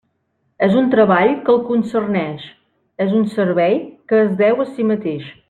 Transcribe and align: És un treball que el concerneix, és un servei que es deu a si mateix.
És 0.67 0.71
un 0.79 0.87
treball 0.95 1.33
que 1.49 1.53
el 1.53 1.61
concerneix, 1.67 2.47
és 3.07 3.15
un 3.21 3.29
servei 3.35 3.79
que 4.13 4.23
es 4.25 4.35
deu 4.43 4.65
a 4.65 4.67
si 4.75 4.89
mateix. 4.95 5.31